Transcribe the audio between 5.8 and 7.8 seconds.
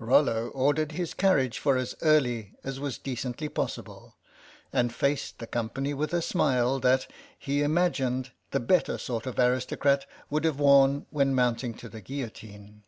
with a smile that he